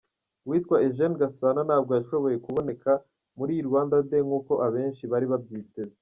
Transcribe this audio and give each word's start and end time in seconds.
Uwitwa 0.45 0.75
Eugene 0.85 1.15
Gasana 1.21 1.61
ntabwo 1.67 1.91
yashoboye 1.97 2.35
kuboneka 2.45 2.91
muri 3.37 3.51
iyi 3.55 3.63
Rwanda 3.69 3.95
Day 4.09 4.23
nkuko 4.27 4.53
abenshi 4.67 5.03
bari 5.11 5.27
babyiteze. 5.33 5.95